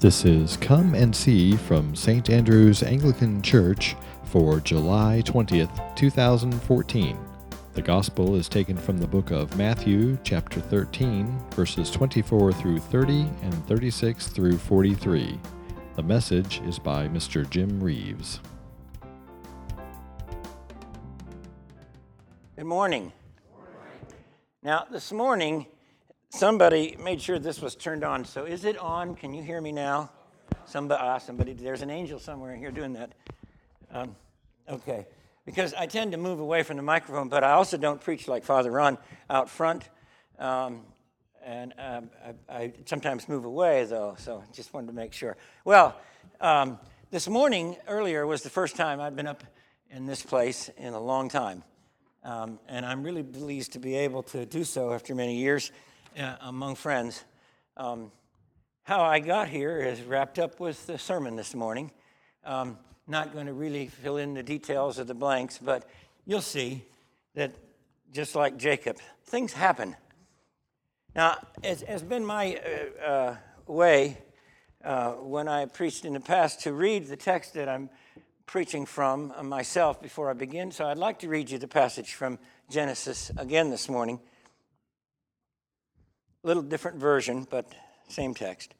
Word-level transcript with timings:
This 0.00 0.24
is 0.24 0.56
Come 0.58 0.94
and 0.94 1.14
See 1.14 1.56
from 1.56 1.96
St. 1.96 2.30
Andrew's 2.30 2.84
Anglican 2.84 3.42
Church 3.42 3.96
for 4.26 4.60
July 4.60 5.24
20th, 5.24 5.96
2014. 5.96 7.18
The 7.72 7.82
Gospel 7.82 8.36
is 8.36 8.48
taken 8.48 8.76
from 8.76 8.98
the 8.98 9.08
book 9.08 9.32
of 9.32 9.56
Matthew, 9.58 10.16
chapter 10.22 10.60
13, 10.60 11.36
verses 11.50 11.90
24 11.90 12.52
through 12.52 12.78
30 12.78 13.28
and 13.42 13.66
36 13.66 14.28
through 14.28 14.56
43. 14.56 15.36
The 15.96 16.02
message 16.04 16.60
is 16.60 16.78
by 16.78 17.08
Mr. 17.08 17.50
Jim 17.50 17.82
Reeves. 17.82 18.38
Good 22.54 22.66
morning. 22.66 23.12
Now, 24.62 24.86
this 24.92 25.10
morning, 25.10 25.66
somebody 26.30 26.96
made 27.02 27.20
sure 27.20 27.38
this 27.38 27.60
was 27.60 27.74
turned 27.74 28.04
on. 28.04 28.24
So, 28.24 28.44
is 28.44 28.64
it 28.64 28.78
on? 28.78 29.14
Can 29.14 29.34
you 29.34 29.42
hear 29.42 29.60
me 29.60 29.72
now? 29.72 30.10
Somebody, 30.66 31.00
ah, 31.02 31.18
somebody, 31.18 31.52
there's 31.52 31.82
an 31.82 31.90
angel 31.90 32.18
somewhere 32.18 32.54
here 32.54 32.70
doing 32.70 32.92
that. 32.94 33.12
Um, 33.90 34.16
okay. 34.68 35.06
Because 35.44 35.72
I 35.72 35.86
tend 35.86 36.12
to 36.12 36.18
move 36.18 36.40
away 36.40 36.62
from 36.62 36.76
the 36.76 36.82
microphone, 36.82 37.28
but 37.28 37.42
I 37.42 37.52
also 37.52 37.78
don't 37.78 38.00
preach 38.00 38.28
like 38.28 38.44
Father 38.44 38.70
Ron 38.70 38.98
out 39.30 39.48
front. 39.48 39.88
Um, 40.38 40.82
and 41.42 41.72
um, 41.78 42.10
I, 42.50 42.54
I, 42.54 42.72
sometimes 42.84 43.28
move 43.28 43.46
away, 43.46 43.84
though, 43.84 44.14
so 44.18 44.44
just 44.52 44.74
wanted 44.74 44.88
to 44.88 44.92
make 44.92 45.14
sure. 45.14 45.38
Well, 45.64 45.96
um, 46.40 46.78
this 47.10 47.28
morning, 47.28 47.76
earlier, 47.86 48.26
was 48.26 48.42
the 48.42 48.50
first 48.50 48.76
time 48.76 49.00
I've 49.00 49.16
been 49.16 49.26
up 49.26 49.42
in 49.90 50.04
this 50.04 50.22
place 50.22 50.68
in 50.76 50.92
a 50.92 51.00
long 51.00 51.30
time. 51.30 51.64
Um, 52.22 52.58
and 52.68 52.84
I'm 52.84 53.02
really 53.02 53.22
pleased 53.22 53.72
to 53.72 53.78
be 53.78 53.96
able 53.96 54.22
to 54.24 54.44
do 54.44 54.64
so 54.64 54.92
after 54.92 55.14
many 55.14 55.36
years 55.36 55.72
uh, 56.18 56.36
among 56.40 56.74
friends. 56.74 57.24
Um, 57.76 58.10
how 58.82 59.02
I 59.02 59.20
got 59.20 59.48
here 59.48 59.80
is 59.80 60.02
wrapped 60.02 60.38
up 60.38 60.60
with 60.60 60.86
the 60.86 60.98
sermon 60.98 61.36
this 61.36 61.54
morning. 61.54 61.90
Um, 62.44 62.78
not 63.06 63.32
going 63.32 63.46
to 63.46 63.52
really 63.52 63.86
fill 63.86 64.16
in 64.16 64.34
the 64.34 64.42
details 64.42 64.98
of 64.98 65.06
the 65.06 65.14
blanks, 65.14 65.58
but 65.58 65.88
you'll 66.26 66.40
see 66.40 66.84
that 67.34 67.52
just 68.12 68.34
like 68.34 68.56
Jacob, 68.56 68.98
things 69.24 69.52
happen. 69.52 69.96
Now, 71.14 71.38
it's, 71.62 72.02
been 72.02 72.24
my 72.24 72.56
uh, 72.56 73.04
uh, 73.04 73.36
way 73.66 74.18
uh, 74.84 75.12
when 75.12 75.48
I 75.48 75.66
preached 75.66 76.04
in 76.04 76.12
the 76.12 76.20
past 76.20 76.60
to 76.60 76.72
read 76.72 77.06
the 77.06 77.16
text 77.16 77.54
that 77.54 77.68
I'm 77.68 77.90
preaching 78.46 78.86
from 78.86 79.32
uh, 79.36 79.42
myself 79.42 80.00
before 80.00 80.30
I 80.30 80.32
begin, 80.32 80.70
so 80.70 80.86
I'd 80.86 80.98
like 80.98 81.18
to 81.20 81.28
read 81.28 81.50
you 81.50 81.58
the 81.58 81.68
passage 81.68 82.14
from 82.14 82.38
Genesis 82.70 83.30
again 83.36 83.70
this 83.70 83.88
morning. 83.88 84.20
Little 86.48 86.62
different 86.62 86.96
version, 86.96 87.46
but 87.50 87.70
same 88.08 88.32
text. 88.32 88.72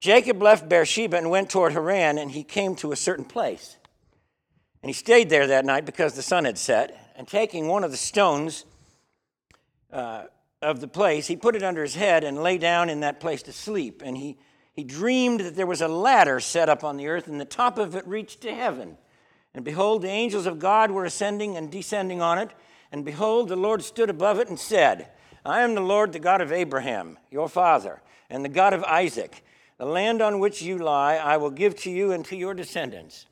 Jacob 0.00 0.42
left 0.42 0.68
Beersheba 0.68 1.16
and 1.16 1.30
went 1.30 1.48
toward 1.48 1.72
Haran, 1.72 2.18
and 2.18 2.30
he 2.30 2.44
came 2.44 2.76
to 2.76 2.92
a 2.92 2.96
certain 2.96 3.24
place. 3.24 3.78
And 4.82 4.90
he 4.90 4.92
stayed 4.92 5.30
there 5.30 5.46
that 5.46 5.64
night 5.64 5.86
because 5.86 6.12
the 6.12 6.20
sun 6.20 6.44
had 6.44 6.58
set. 6.58 7.14
And 7.16 7.26
taking 7.26 7.68
one 7.68 7.84
of 7.84 7.90
the 7.90 7.96
stones 7.96 8.66
uh, 9.90 10.24
of 10.60 10.82
the 10.82 10.88
place, 10.88 11.26
he 11.26 11.36
put 11.36 11.56
it 11.56 11.62
under 11.62 11.80
his 11.80 11.94
head 11.94 12.22
and 12.22 12.42
lay 12.42 12.58
down 12.58 12.90
in 12.90 13.00
that 13.00 13.18
place 13.18 13.42
to 13.44 13.52
sleep. 13.54 14.02
And 14.04 14.14
he 14.14 14.36
he 14.74 14.84
dreamed 14.84 15.40
that 15.40 15.56
there 15.56 15.66
was 15.66 15.80
a 15.80 15.88
ladder 15.88 16.38
set 16.38 16.68
up 16.68 16.84
on 16.84 16.98
the 16.98 17.08
earth, 17.08 17.28
and 17.28 17.40
the 17.40 17.46
top 17.46 17.78
of 17.78 17.96
it 17.96 18.06
reached 18.06 18.42
to 18.42 18.54
heaven. 18.54 18.98
And 19.54 19.64
behold, 19.64 20.02
the 20.02 20.08
angels 20.10 20.44
of 20.44 20.58
God 20.58 20.90
were 20.90 21.06
ascending 21.06 21.56
and 21.56 21.72
descending 21.72 22.20
on 22.20 22.36
it. 22.36 22.50
And 22.92 23.06
behold, 23.06 23.48
the 23.48 23.56
Lord 23.56 23.82
stood 23.82 24.10
above 24.10 24.38
it 24.38 24.48
and 24.48 24.60
said, 24.60 25.08
I 25.48 25.62
am 25.62 25.74
the 25.74 25.80
Lord, 25.80 26.12
the 26.12 26.18
God 26.18 26.40
of 26.40 26.52
Abraham, 26.52 27.18
your 27.30 27.48
father, 27.48 28.02
and 28.28 28.44
the 28.44 28.50
God 28.50 28.72
of 28.72 28.84
Isaac. 28.84 29.44
The 29.78 29.86
land 29.86 30.20
on 30.20 30.40
which 30.40 30.60
you 30.60 30.78
lie, 30.78 31.16
I 31.16 31.36
will 31.36 31.50
give 31.50 31.76
to 31.76 31.90
you 31.90 32.12
and 32.12 32.24
to 32.26 32.36
your 32.36 32.52
descendants. 32.52 33.26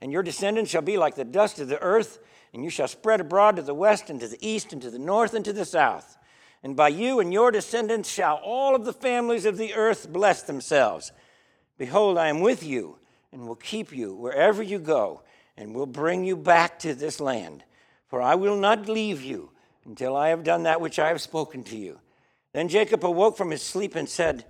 And 0.00 0.12
your 0.12 0.22
descendants 0.22 0.70
shall 0.70 0.82
be 0.82 0.96
like 0.96 1.14
the 1.14 1.24
dust 1.24 1.58
of 1.58 1.68
the 1.68 1.80
earth, 1.80 2.20
and 2.52 2.62
you 2.62 2.70
shall 2.70 2.88
spread 2.88 3.20
abroad 3.20 3.56
to 3.56 3.62
the 3.62 3.74
west 3.74 4.10
and 4.10 4.20
to 4.20 4.28
the 4.28 4.38
east 4.46 4.72
and 4.72 4.80
to 4.82 4.90
the 4.90 4.98
north 4.98 5.34
and 5.34 5.44
to 5.44 5.52
the 5.52 5.64
south. 5.64 6.16
And 6.62 6.76
by 6.76 6.88
you 6.88 7.20
and 7.20 7.32
your 7.32 7.50
descendants 7.50 8.10
shall 8.10 8.36
all 8.36 8.74
of 8.74 8.84
the 8.84 8.92
families 8.92 9.46
of 9.46 9.56
the 9.56 9.74
earth 9.74 10.12
bless 10.12 10.42
themselves. 10.42 11.12
Behold, 11.76 12.18
I 12.18 12.28
am 12.28 12.40
with 12.40 12.62
you 12.62 12.98
and 13.32 13.46
will 13.46 13.56
keep 13.56 13.92
you 13.92 14.14
wherever 14.14 14.62
you 14.62 14.78
go 14.78 15.22
and 15.56 15.74
will 15.74 15.86
bring 15.86 16.24
you 16.24 16.36
back 16.36 16.78
to 16.80 16.94
this 16.94 17.20
land. 17.20 17.64
For 18.08 18.20
I 18.22 18.34
will 18.34 18.56
not 18.56 18.88
leave 18.88 19.22
you 19.22 19.50
until 19.84 20.16
I 20.16 20.28
have 20.28 20.44
done 20.44 20.64
that 20.64 20.80
which 20.80 20.98
I 20.98 21.08
have 21.08 21.20
spoken 21.20 21.64
to 21.64 21.76
you. 21.76 21.98
Then 22.52 22.68
Jacob 22.68 23.04
awoke 23.04 23.36
from 23.36 23.50
his 23.50 23.62
sleep 23.62 23.94
and 23.94 24.08
said, 24.08 24.44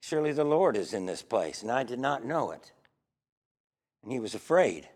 Surely 0.00 0.32
the 0.32 0.44
Lord 0.44 0.76
is 0.76 0.92
in 0.92 1.06
this 1.06 1.22
place, 1.22 1.62
and 1.62 1.70
I 1.70 1.84
did 1.84 2.00
not 2.00 2.24
know 2.24 2.50
it. 2.50 2.72
And 4.02 4.12
he 4.12 4.20
was 4.20 4.34
afraid 4.34 4.88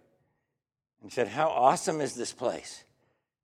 and 1.02 1.12
said, 1.12 1.28
How 1.28 1.48
awesome 1.48 2.00
is 2.00 2.14
this 2.14 2.32
place! 2.32 2.82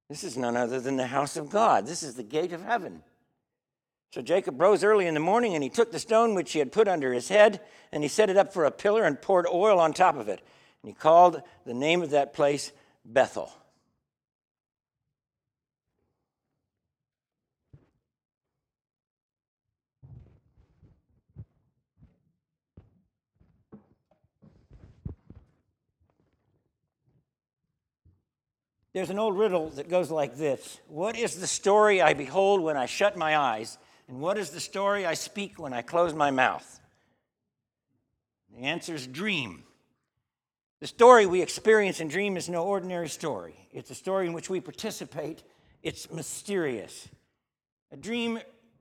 This 0.09 0.25
is 0.25 0.37
none 0.37 0.57
other 0.57 0.81
than 0.81 0.97
the 0.97 1.07
house 1.07 1.37
of 1.37 1.49
God. 1.49 1.87
This 1.87 2.03
is 2.03 2.15
the 2.15 2.23
gate 2.23 2.53
of 2.53 2.63
heaven. 2.63 3.03
So 4.13 4.21
Jacob 4.21 4.61
rose 4.61 4.85
early 4.85 5.07
in 5.07 5.15
the 5.15 5.21
morning 5.21 5.55
and 5.55 5.63
he 5.65 5.71
took 5.71 5.91
the 5.91 5.99
stone 5.99 6.35
which 6.35 6.53
he 6.53 6.59
had 6.59 6.71
put 6.71 6.87
under 6.87 7.15
his 7.15 7.29
head 7.29 7.61
and 7.93 8.03
he 8.03 8.09
set 8.11 8.29
it 8.29 8.37
up 8.37 8.53
for 8.53 8.67
a 8.67 8.71
pillar 8.71 9.05
and 9.05 9.23
poured 9.23 9.47
oil 9.47 9.81
on 9.81 9.95
top 9.95 10.17
of 10.17 10.29
it. 10.29 10.43
And 10.83 10.91
he 10.91 10.93
called 10.93 11.41
the 11.65 11.73
name 11.73 12.03
of 12.03 12.11
that 12.11 12.35
place 12.35 12.73
Bethel. 13.07 13.51
There's 28.93 29.11
an 29.11 29.19
old 29.19 29.39
riddle 29.39 29.71
that 29.71 29.89
goes 29.89 30.11
like 30.11 30.37
this 30.37 30.81
What 30.89 31.17
is 31.17 31.37
the 31.37 31.47
story 31.47 32.03
I 32.03 32.15
behold 32.15 32.61
when 32.61 32.77
I 32.77 32.87
shut 32.87 33.17
my 33.17 33.37
eyes? 33.37 33.79
And 34.09 34.21
what 34.21 34.37
is 34.37 34.51
the 34.51 34.61
story 34.61 35.07
I 35.07 35.15
speak 35.15 35.59
when 35.59 35.73
I 35.73 35.83
close 35.83 36.13
my 36.13 36.31
mouth? 36.31 36.81
The 38.55 38.65
answer 38.65 38.95
is 38.95 39.07
dream. 39.07 39.65
The 40.81 40.87
story 40.87 41.27
we 41.27 41.41
experience 41.41 42.01
in 42.01 42.09
dream 42.09 42.37
is 42.37 42.49
no 42.49 42.65
ordinary 42.65 43.09
story. 43.09 43.55
It's 43.73 43.91
a 43.91 43.95
story 43.95 44.27
in 44.27 44.33
which 44.33 44.51
we 44.51 44.61
participate. 44.61 45.45
It's 45.83 46.11
mysterious. 46.11 47.09
A 47.93 47.97
dream 47.97 48.41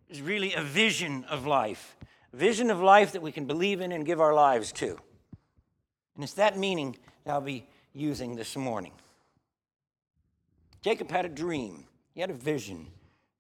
is 0.10 0.22
really 0.22 0.54
a 0.54 0.62
vision 0.62 1.24
of 1.26 1.46
life, 1.46 1.96
a 2.34 2.38
vision 2.38 2.72
of 2.72 2.82
life 2.82 3.12
that 3.14 3.22
we 3.22 3.32
can 3.32 3.46
believe 3.46 3.80
in 3.80 3.92
and 3.92 4.06
give 4.06 4.20
our 4.20 4.34
lives 4.34 4.72
to. 4.74 4.98
And 6.16 6.24
it's 6.24 6.34
that 6.34 6.58
meaning 6.58 6.98
that 7.24 7.34
I'll 7.34 7.42
be 7.42 7.68
using 7.94 8.36
this 8.36 8.58
morning. 8.58 8.94
Jacob 10.84 11.12
had 11.12 11.26
a 11.26 11.30
dream, 11.30 11.86
he 12.14 12.22
had 12.22 12.30
a 12.30 12.36
vision. 12.36 12.88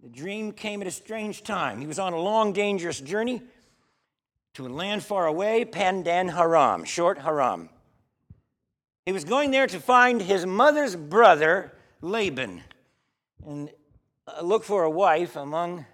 The 0.01 0.09
dream 0.09 0.51
came 0.51 0.81
at 0.81 0.87
a 0.87 0.91
strange 0.91 1.43
time. 1.43 1.79
He 1.79 1.85
was 1.85 1.99
on 1.99 2.13
a 2.13 2.19
long, 2.19 2.53
dangerous 2.53 2.99
journey 2.99 3.41
to 4.55 4.65
a 4.65 4.69
land 4.69 5.03
far 5.03 5.27
away, 5.27 5.63
Paddan 5.63 6.35
Aram, 6.35 6.85
short 6.85 7.19
Haran. 7.19 7.69
He 9.05 9.11
was 9.11 9.23
going 9.23 9.51
there 9.51 9.67
to 9.67 9.79
find 9.79 10.21
his 10.21 10.45
mother's 10.45 10.95
brother, 10.95 11.71
Laban, 12.01 12.63
and 13.45 13.69
uh, 14.27 14.41
look 14.41 14.63
for 14.63 14.83
a 14.83 14.89
wife 14.89 15.35
among 15.35 15.85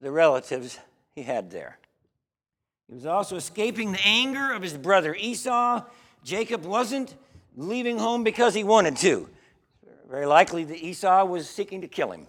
the 0.00 0.10
relatives 0.10 0.78
he 1.14 1.22
had 1.22 1.50
there. 1.50 1.78
He 2.88 2.94
was 2.94 3.06
also 3.06 3.36
escaping 3.36 3.92
the 3.92 4.04
anger 4.04 4.52
of 4.52 4.62
his 4.62 4.76
brother 4.76 5.14
Esau. 5.14 5.82
Jacob 6.24 6.64
wasn't 6.64 7.14
leaving 7.56 7.98
home 7.98 8.24
because 8.24 8.54
he 8.54 8.64
wanted 8.64 8.96
to. 8.98 9.28
Very 10.12 10.26
likely 10.26 10.64
that 10.64 10.76
Esau 10.76 11.24
was 11.24 11.48
seeking 11.48 11.80
to 11.80 11.88
kill 11.88 12.10
him. 12.10 12.26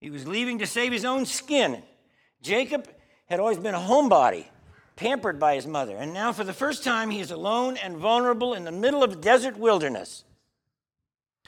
He 0.00 0.08
was 0.08 0.26
leaving 0.26 0.60
to 0.60 0.66
save 0.66 0.92
his 0.92 1.04
own 1.04 1.26
skin. 1.26 1.82
Jacob 2.40 2.88
had 3.26 3.38
always 3.38 3.58
been 3.58 3.74
a 3.74 3.78
homebody, 3.78 4.46
pampered 4.96 5.38
by 5.38 5.56
his 5.56 5.66
mother, 5.66 5.94
and 5.98 6.14
now 6.14 6.32
for 6.32 6.42
the 6.42 6.54
first 6.54 6.84
time 6.84 7.10
he 7.10 7.20
is 7.20 7.30
alone 7.30 7.76
and 7.76 7.98
vulnerable 7.98 8.54
in 8.54 8.64
the 8.64 8.72
middle 8.72 9.02
of 9.02 9.12
a 9.12 9.16
desert 9.16 9.58
wilderness. 9.58 10.24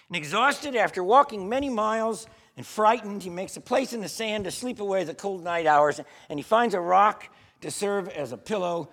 And 0.08 0.16
exhausted 0.18 0.76
after 0.76 1.02
walking 1.02 1.48
many 1.48 1.70
miles 1.70 2.26
and 2.58 2.66
frightened, 2.66 3.22
he 3.22 3.30
makes 3.30 3.56
a 3.56 3.62
place 3.62 3.94
in 3.94 4.02
the 4.02 4.08
sand 4.08 4.44
to 4.44 4.50
sleep 4.50 4.80
away 4.80 5.04
the 5.04 5.14
cold 5.14 5.44
night 5.44 5.66
hours, 5.66 5.98
and 6.28 6.38
he 6.38 6.42
finds 6.42 6.74
a 6.74 6.80
rock 6.80 7.26
to 7.62 7.70
serve 7.70 8.10
as 8.10 8.32
a 8.32 8.36
pillow 8.36 8.90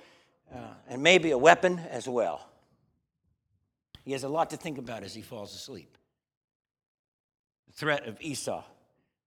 uh, 0.56 0.60
and 0.88 1.04
maybe 1.04 1.32
a 1.32 1.38
weapon 1.38 1.80
as 1.90 2.08
well. 2.08 2.48
He 4.04 4.12
has 4.12 4.24
a 4.24 4.30
lot 4.30 4.50
to 4.50 4.58
think 4.58 4.78
about 4.78 5.04
as 5.04 5.14
he 5.14 5.22
falls 5.22 5.56
asleep. 5.56 5.98
The 7.68 7.74
threat 7.74 8.08
of 8.08 8.22
Esau, 8.22 8.64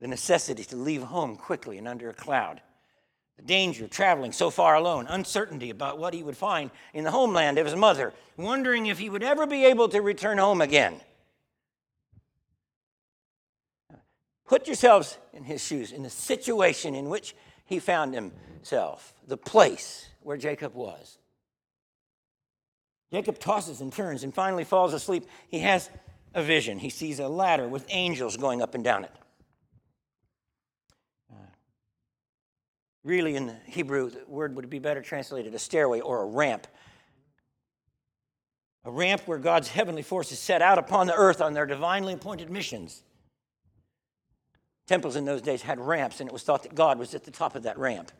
the 0.00 0.08
necessity 0.08 0.64
to 0.64 0.76
leave 0.76 1.02
home 1.02 1.37
quickly 1.37 1.78
and 1.78 1.88
under 1.88 2.11
a 2.11 2.14
cloud, 2.14 2.61
the 3.37 3.43
danger 3.43 3.84
of 3.84 3.90
traveling 3.90 4.32
so 4.32 4.50
far 4.50 4.75
alone, 4.75 5.06
uncertainty 5.08 5.70
about 5.70 5.99
what 5.99 6.14
he 6.14 6.23
would 6.23 6.37
find 6.37 6.70
in 6.94 7.05
the 7.05 7.11
homeland 7.11 7.58
of 7.58 7.67
his 7.67 7.75
mother, 7.75 8.12
wondering 8.37 8.87
if 8.87 8.99
he 8.99 9.11
would 9.11 9.23
ever 9.23 9.46
be 9.46 9.64
able 9.64 9.88
to 9.88 10.00
return 10.00 10.38
home 10.38 10.61
again. 10.61 11.00
Put 14.46 14.67
yourselves 14.67 15.19
in 15.32 15.44
his 15.44 15.62
shoes, 15.62 15.93
in 15.93 16.02
the 16.02 16.11
situation 16.11 16.94
in 16.94 17.08
which 17.08 17.34
he 17.64 17.79
found 17.79 18.14
himself, 18.14 19.12
the 19.26 19.37
place 19.37 20.08
where 20.20 20.37
Jacob 20.37 20.75
was. 20.75 21.19
Jacob 23.12 23.38
tosses 23.38 23.81
and 23.81 23.93
turns 23.93 24.25
and 24.25 24.35
finally 24.35 24.64
falls 24.64 24.93
asleep. 24.93 25.26
He 25.49 25.61
has 25.61 25.91
a 26.35 26.43
vision. 26.43 26.79
He 26.79 26.91
sees 26.91 27.19
a 27.19 27.29
ladder 27.29 27.69
with 27.69 27.87
angels 27.88 28.37
going 28.37 28.62
up 28.62 28.75
and 28.75 28.82
down 28.82 29.05
it. 29.05 29.12
Uh, 31.32 31.37
really, 33.05 33.37
in 33.37 33.47
the 33.47 33.56
Hebrew, 33.67 34.11
the 34.11 34.25
word 34.26 34.56
would 34.56 34.69
be 34.69 34.79
better 34.79 35.03
translated 35.03 35.55
a 35.55 35.58
stairway 35.58 36.00
or 36.00 36.23
a 36.23 36.26
ramp. 36.26 36.67
A 38.85 38.91
ramp 38.91 39.23
where 39.26 39.38
God's 39.38 39.69
heavenly 39.69 40.03
forces 40.03 40.38
set 40.38 40.62
out 40.62 40.79
upon 40.79 41.06
the 41.06 41.14
earth 41.14 41.41
on 41.41 41.55
their 41.55 41.67
divinely 41.67 42.12
appointed 42.12 42.50
missions. 42.50 43.03
Temples 44.87 45.17
in 45.17 45.25
those 45.25 45.43
days 45.43 45.62
had 45.62 45.81
ramps, 45.81 46.20
and 46.20 46.29
it 46.29 46.32
was 46.32 46.43
thought 46.43 46.62
that 46.62 46.75
God 46.75 46.99
was 46.99 47.14
at 47.14 47.25
the 47.25 47.32
top 47.32 47.56
of 47.56 47.64
that 47.64 47.79
ramp. 47.79 48.12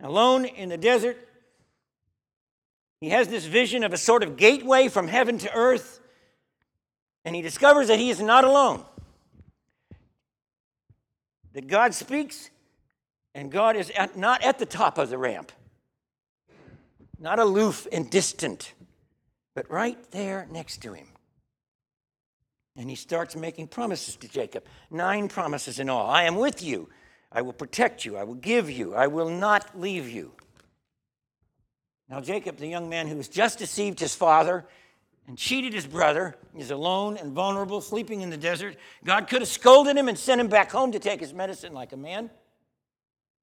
Alone 0.00 0.44
in 0.44 0.68
the 0.68 0.76
desert, 0.76 1.16
he 3.00 3.10
has 3.10 3.28
this 3.28 3.44
vision 3.44 3.84
of 3.84 3.92
a 3.92 3.98
sort 3.98 4.22
of 4.22 4.36
gateway 4.36 4.88
from 4.88 5.08
heaven 5.08 5.38
to 5.38 5.52
earth, 5.54 6.00
and 7.24 7.34
he 7.34 7.42
discovers 7.42 7.88
that 7.88 7.98
he 7.98 8.10
is 8.10 8.20
not 8.20 8.44
alone. 8.44 8.84
That 11.52 11.66
God 11.66 11.94
speaks, 11.94 12.50
and 13.34 13.50
God 13.50 13.76
is 13.76 13.90
at, 13.90 14.16
not 14.16 14.42
at 14.42 14.58
the 14.58 14.66
top 14.66 14.98
of 14.98 15.08
the 15.10 15.18
ramp, 15.18 15.52
not 17.18 17.38
aloof 17.38 17.86
and 17.90 18.10
distant, 18.10 18.74
but 19.54 19.70
right 19.70 19.98
there 20.10 20.46
next 20.50 20.82
to 20.82 20.92
him. 20.92 21.06
And 22.76 22.90
he 22.90 22.96
starts 22.96 23.34
making 23.34 23.68
promises 23.68 24.16
to 24.16 24.28
Jacob 24.28 24.64
nine 24.90 25.28
promises 25.28 25.78
in 25.78 25.88
all. 25.88 26.10
I 26.10 26.24
am 26.24 26.36
with 26.36 26.62
you. 26.62 26.90
I 27.32 27.42
will 27.42 27.52
protect 27.52 28.04
you. 28.04 28.16
I 28.16 28.24
will 28.24 28.34
give 28.34 28.70
you. 28.70 28.94
I 28.94 29.06
will 29.06 29.28
not 29.28 29.78
leave 29.78 30.08
you. 30.08 30.32
Now, 32.08 32.20
Jacob, 32.20 32.56
the 32.56 32.68
young 32.68 32.88
man 32.88 33.08
who 33.08 33.16
has 33.16 33.28
just 33.28 33.58
deceived 33.58 33.98
his 33.98 34.14
father 34.14 34.64
and 35.26 35.36
cheated 35.36 35.74
his 35.74 35.86
brother, 35.86 36.36
is 36.56 36.70
alone 36.70 37.16
and 37.16 37.32
vulnerable, 37.32 37.80
sleeping 37.80 38.20
in 38.20 38.30
the 38.30 38.36
desert. 38.36 38.76
God 39.04 39.26
could 39.26 39.42
have 39.42 39.48
scolded 39.48 39.96
him 39.96 40.08
and 40.08 40.16
sent 40.16 40.40
him 40.40 40.46
back 40.46 40.70
home 40.70 40.92
to 40.92 41.00
take 41.00 41.18
his 41.18 41.34
medicine 41.34 41.72
like 41.72 41.92
a 41.92 41.96
man. 41.96 42.30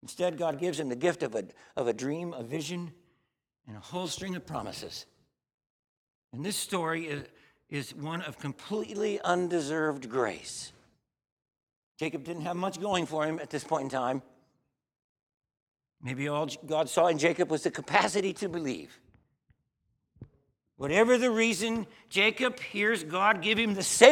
Instead, 0.02 0.38
God 0.38 0.60
gives 0.60 0.80
him 0.80 0.88
the 0.88 0.96
gift 0.96 1.24
of 1.24 1.36
a, 1.36 1.44
of 1.76 1.88
a 1.88 1.94
dream, 1.94 2.34
a 2.34 2.44
vision, 2.44 2.92
and 3.68 3.76
a 3.76 3.82
whole 3.82 4.08
string 4.08 4.36
of 4.36 4.46
promises. 4.46 5.06
And 6.32 6.44
this 6.44 6.56
story 6.56 7.06
is, 7.06 7.24
is 7.70 7.94
one 7.94 8.22
of 8.22 8.40
completely 8.40 9.20
undeserved 9.22 10.10
grace. 10.10 10.72
Jacob 12.04 12.26
didn't 12.26 12.42
have 12.42 12.58
much 12.58 12.82
going 12.82 13.06
for 13.06 13.26
him 13.26 13.40
at 13.40 13.50
this 13.50 13.64
point 13.64 13.86
in 13.86 13.90
time. 13.90 14.22
Maybe 16.02 16.28
all 16.28 16.50
God 16.66 16.90
saw 16.90 17.08
in 17.08 17.18
Jacob 17.18 17.50
was 17.50 17.64
the 17.64 17.72
capacity 17.72 18.34
to 18.34 18.50
believe. 18.50 19.00
Whatever 20.76 21.18
the 21.18 21.32
reason, 21.32 21.88
Jacob 22.10 22.60
hears 22.60 23.06
God 23.06 23.42
give 23.42 23.58
him 23.58 23.74
the 23.74 23.84
sacred. 23.84 24.12